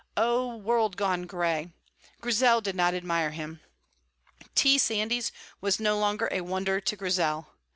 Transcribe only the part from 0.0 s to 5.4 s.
oh, world gone gray! Grizel did not admire him. T. Sandys